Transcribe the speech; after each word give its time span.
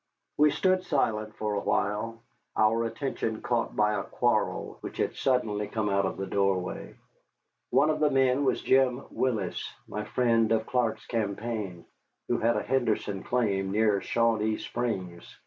We 0.37 0.49
stood 0.49 0.81
silent 0.83 1.35
for 1.35 1.53
a 1.53 1.59
while, 1.59 2.23
our 2.57 2.85
attention 2.85 3.43
caught 3.43 3.75
by 3.75 3.93
a 3.93 4.01
quarrel 4.03 4.79
which 4.81 4.97
had 4.97 5.13
suddenly 5.15 5.67
come 5.67 5.89
out 5.89 6.07
of 6.07 6.17
the 6.17 6.25
doorway. 6.25 6.95
One 7.69 7.91
of 7.91 7.99
the 7.99 8.09
men 8.09 8.43
was 8.43 8.63
Jim 8.63 9.03
Willis, 9.11 9.63
my 9.87 10.05
friend 10.05 10.51
of 10.51 10.65
Clark's 10.65 11.05
campaign, 11.05 11.85
who 12.29 12.39
had 12.39 12.55
a 12.57 12.63
Henderson 12.63 13.21
claim 13.21 13.71
near 13.71 13.99
Shawanee 14.01 14.59
Springs. 14.59 15.37